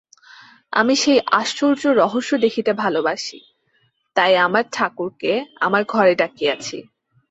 আমি 0.73 0.93
সেই 0.95 1.19
আশ্চর্য 1.31 1.83
রহস্য 2.01 2.31
দেখিতে 2.37 2.71
ভালোবাসি, 2.73 3.39
তাই 4.15 4.33
আমার 4.37 4.63
ঠাকুরকে 4.71 5.33
আমার 5.59 5.81
ঘরে 5.87 6.13
ডাকিয়াছি। 6.15 6.77